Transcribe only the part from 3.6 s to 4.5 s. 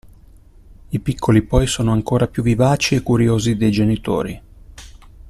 genitori.